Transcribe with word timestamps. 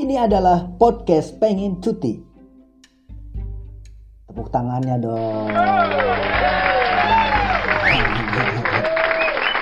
Ini 0.00 0.16
adalah 0.16 0.64
podcast 0.80 1.36
pengen 1.36 1.76
cuti. 1.76 2.16
Tepuk 4.24 4.48
tangannya 4.48 4.96
dong. 4.96 5.52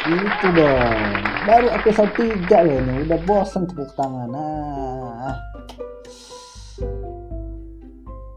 Itu 0.06 0.46
dong. 0.54 0.98
Baru 1.42 1.66
episode 1.74 2.14
3 2.14 2.54
loh 2.54 2.76
ini. 2.78 2.94
Udah 3.02 3.18
bosan 3.26 3.66
tepuk 3.66 3.90
tangan. 3.98 4.30
Nah. 4.30 5.34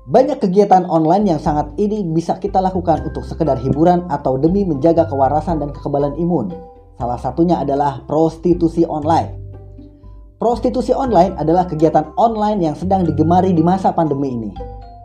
Banyak 0.09 0.41
kegiatan 0.41 0.89
online 0.89 1.37
yang 1.37 1.39
sangat 1.39 1.69
ini 1.77 2.01
bisa 2.01 2.41
kita 2.41 2.65
lakukan 2.65 3.05
untuk 3.05 3.29
sekedar 3.29 3.61
hiburan 3.61 4.09
atau 4.09 4.41
demi 4.41 4.65
menjaga 4.65 5.05
kewarasan 5.05 5.61
dan 5.61 5.69
kekebalan 5.69 6.17
imun. 6.17 6.49
Salah 6.97 7.21
satunya 7.21 7.61
adalah 7.61 8.01
prostitusi 8.09 8.89
online. 8.89 9.40
Prostitusi 10.41 10.89
online 10.89 11.37
adalah 11.37 11.69
kegiatan 11.69 12.17
online 12.17 12.65
yang 12.65 12.73
sedang 12.73 13.05
digemari 13.05 13.53
di 13.53 13.61
masa 13.61 13.93
pandemi 13.93 14.33
ini. 14.33 14.49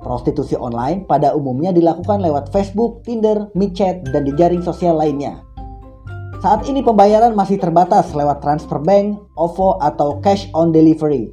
Prostitusi 0.00 0.56
online 0.56 1.04
pada 1.04 1.36
umumnya 1.36 1.76
dilakukan 1.76 2.24
lewat 2.24 2.48
Facebook, 2.48 3.04
Tinder, 3.04 3.52
MiChat, 3.52 4.08
dan 4.16 4.24
di 4.24 4.32
jaring 4.32 4.64
sosial 4.64 4.96
lainnya. 4.96 5.44
Saat 6.40 6.64
ini 6.64 6.80
pembayaran 6.80 7.36
masih 7.36 7.60
terbatas 7.60 8.16
lewat 8.16 8.40
transfer 8.40 8.80
bank, 8.80 9.20
OVO, 9.36 9.76
atau 9.84 10.24
cash 10.24 10.48
on 10.56 10.72
delivery. 10.72 11.28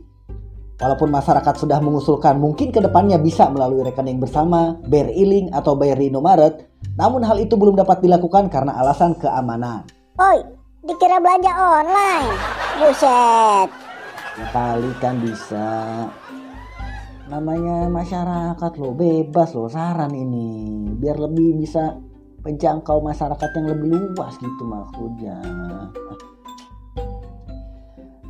Walaupun 0.84 1.08
masyarakat 1.08 1.64
sudah 1.64 1.80
mengusulkan 1.80 2.36
mungkin 2.44 2.76
ke 2.76 2.84
depannya 2.84 3.16
bisa 3.16 3.48
melalui 3.48 3.88
rekening 3.88 4.20
bersama, 4.20 4.76
bayar 4.84 5.16
e 5.16 5.48
atau 5.56 5.80
bayar 5.80 5.96
di 5.96 6.12
Indomaret, 6.12 6.68
namun 7.00 7.24
hal 7.24 7.40
itu 7.40 7.56
belum 7.56 7.80
dapat 7.80 8.04
dilakukan 8.04 8.52
karena 8.52 8.76
alasan 8.84 9.16
keamanan. 9.16 9.88
Oi, 10.20 10.44
dikira 10.84 11.24
belanja 11.24 11.56
online. 11.56 12.28
Buset. 12.84 13.83
Ya 14.34 14.50
kali 14.50 14.90
kan 14.98 15.22
bisa. 15.22 15.70
Namanya 17.30 17.86
masyarakat 17.86 18.72
lo 18.82 18.98
bebas 18.98 19.54
lo 19.54 19.70
saran 19.70 20.10
ini 20.12 20.90
biar 20.98 21.22
lebih 21.22 21.62
bisa 21.62 21.94
menjangkau 22.42 23.00
masyarakat 23.00 23.50
yang 23.56 23.68
lebih 23.70 23.90
luas 23.94 24.34
gitu 24.42 24.64
maksudnya. 24.66 25.38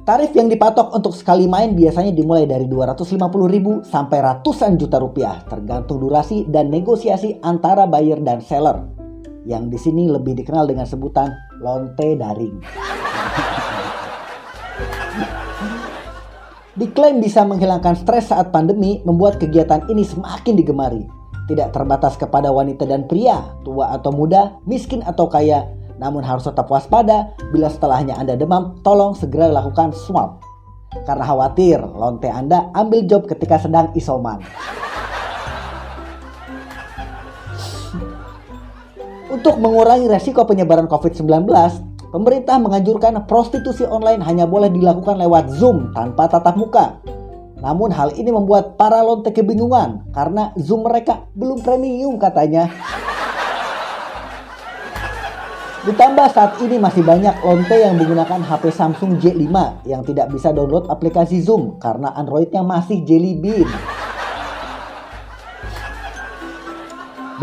Tarif 0.03 0.35
yang 0.35 0.51
dipatok 0.51 0.91
untuk 0.91 1.15
sekali 1.15 1.47
main 1.47 1.71
biasanya 1.71 2.11
dimulai 2.11 2.43
dari 2.43 2.67
250.000 2.67 3.87
sampai 3.87 4.19
ratusan 4.19 4.75
juta 4.75 4.99
rupiah 4.99 5.39
tergantung 5.47 6.03
durasi 6.03 6.43
dan 6.51 6.67
negosiasi 6.67 7.39
antara 7.39 7.87
buyer 7.87 8.19
dan 8.19 8.43
seller. 8.43 8.83
Yang 9.47 9.63
di 9.71 9.79
sini 9.79 10.03
lebih 10.11 10.35
dikenal 10.35 10.67
dengan 10.67 10.83
sebutan 10.83 11.31
lonte 11.63 12.19
daring. 12.19 12.59
Diklaim 16.73 17.21
bisa 17.21 17.45
menghilangkan 17.45 17.93
stres 17.93 18.33
saat 18.33 18.49
pandemi, 18.49 18.97
membuat 19.05 19.37
kegiatan 19.37 19.85
ini 19.93 20.01
semakin 20.01 20.57
digemari. 20.57 21.05
Tidak 21.45 21.69
terbatas 21.69 22.17
kepada 22.17 22.49
wanita 22.49 22.89
dan 22.89 23.05
pria, 23.05 23.45
tua 23.61 23.93
atau 23.93 24.09
muda, 24.09 24.57
miskin 24.65 25.05
atau 25.05 25.29
kaya, 25.29 25.69
namun 26.01 26.25
harus 26.25 26.49
tetap 26.49 26.65
waspada 26.73 27.29
bila 27.53 27.69
setelahnya 27.69 28.17
Anda 28.17 28.33
demam, 28.33 28.81
tolong 28.81 29.13
segera 29.13 29.53
lakukan 29.53 29.93
swab. 29.93 30.41
Karena 31.05 31.29
khawatir 31.29 31.77
lonte 31.77 32.25
Anda 32.33 32.73
ambil 32.73 33.05
job 33.05 33.29
ketika 33.29 33.61
sedang 33.61 33.93
isoman. 33.93 34.41
Untuk 39.29 39.61
mengurangi 39.61 40.09
resiko 40.09 40.41
penyebaran 40.49 40.89
COVID-19, 40.89 41.45
Pemerintah 42.13 42.61
menganjurkan 42.61 43.25
prostitusi 43.25 43.89
online 43.89 44.21
hanya 44.21 44.45
boleh 44.45 44.69
dilakukan 44.69 45.17
lewat 45.17 45.49
Zoom 45.57 45.89
tanpa 45.97 46.29
tatap 46.29 46.53
muka. 46.53 47.01
Namun 47.57 47.89
hal 47.89 48.13
ini 48.13 48.29
membuat 48.29 48.77
para 48.77 49.01
lonte 49.01 49.33
kebingungan 49.33 50.13
karena 50.13 50.53
Zoom 50.53 50.85
mereka 50.85 51.25
belum 51.33 51.65
premium 51.65 52.21
katanya. 52.21 52.69
Ditambah 55.89 56.27
saat 56.29 56.61
ini 56.61 56.77
masih 56.77 57.01
banyak 57.01 57.33
lonte 57.41 57.81
yang 57.81 57.97
menggunakan 57.97 58.45
HP 58.45 58.69
Samsung 58.69 59.17
J5 59.17 59.49
yang 59.89 60.05
tidak 60.05 60.29
bisa 60.29 60.53
download 60.53 60.85
aplikasi 60.93 61.41
Zoom 61.41 61.81
karena 61.81 62.13
Androidnya 62.13 62.61
masih 62.61 63.01
Jelly 63.01 63.41
Bean. 63.41 63.65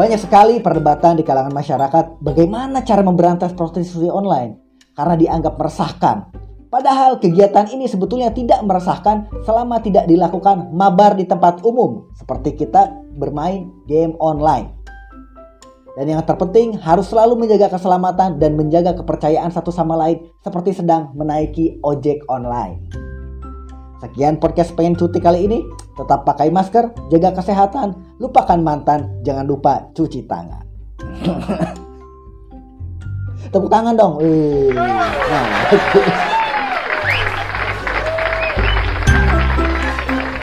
Banyak 0.00 0.16
sekali 0.16 0.65
perdebatan 0.65 1.21
di 1.21 1.25
kalangan 1.28 1.53
masyarakat 1.53 2.25
bagaimana 2.25 2.81
cara 2.81 3.05
memberantas 3.05 3.53
prostitusi 3.53 4.09
online 4.09 4.56
karena 4.97 5.12
dianggap 5.12 5.61
meresahkan. 5.61 6.33
Padahal 6.72 7.21
kegiatan 7.21 7.69
ini 7.69 7.84
sebetulnya 7.84 8.33
tidak 8.33 8.65
meresahkan 8.65 9.28
selama 9.44 9.77
tidak 9.84 10.09
dilakukan 10.09 10.72
mabar 10.72 11.12
di 11.21 11.28
tempat 11.28 11.60
umum 11.69 12.09
seperti 12.16 12.56
kita 12.56 12.89
bermain 13.21 13.69
game 13.84 14.16
online. 14.25 14.72
Dan 16.00 16.16
yang 16.16 16.25
terpenting 16.25 16.81
harus 16.81 17.12
selalu 17.12 17.37
menjaga 17.37 17.69
keselamatan 17.77 18.41
dan 18.41 18.56
menjaga 18.56 18.97
kepercayaan 18.97 19.53
satu 19.53 19.69
sama 19.69 20.00
lain 20.00 20.25
seperti 20.41 20.81
sedang 20.81 21.12
menaiki 21.12 21.77
ojek 21.84 22.25
online. 22.33 22.89
Sekian 24.00 24.41
podcast 24.41 24.72
pengen 24.72 24.97
cuti 24.97 25.21
kali 25.21 25.44
ini. 25.44 25.60
Tetap 26.00 26.25
pakai 26.25 26.49
masker, 26.49 27.12
jaga 27.12 27.37
kesehatan, 27.37 27.93
lupakan 28.16 28.56
mantan, 28.56 29.21
jangan 29.21 29.44
lupa 29.44 29.84
cuci 29.93 30.25
tangan. 30.25 30.65
Tepuk 33.53 33.69
tangan 33.69 34.00
dong. 34.00 34.16
Nah, 34.72 35.53